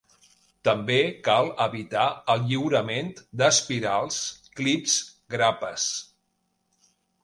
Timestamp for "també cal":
0.69-1.51